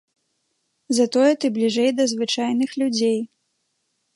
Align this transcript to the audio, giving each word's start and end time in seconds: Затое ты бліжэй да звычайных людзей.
Затое 0.99 1.27
ты 1.45 1.51
бліжэй 1.57 1.91
да 1.99 2.03
звычайных 2.15 2.69
людзей. 2.85 3.17